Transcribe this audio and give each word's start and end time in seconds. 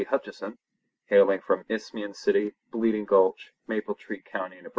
Hutcheson, 0.05 0.57
hailing 1.05 1.41
from 1.45 1.63
Isthmian 1.69 2.15
City, 2.15 2.53
Bleeding 2.71 3.05
Gulch, 3.05 3.51
Maple 3.67 3.93
Tree 3.93 4.23
County, 4.31 4.57
Neb. 4.59 4.69